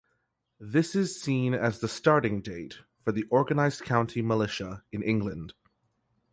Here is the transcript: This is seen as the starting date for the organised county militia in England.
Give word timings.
This 0.59 0.95
is 0.95 1.21
seen 1.21 1.53
as 1.53 1.77
the 1.79 1.87
starting 1.87 2.41
date 2.41 2.79
for 3.03 3.11
the 3.11 3.25
organised 3.31 3.83
county 3.83 4.23
militia 4.23 4.83
in 4.91 5.03
England. 5.03 5.53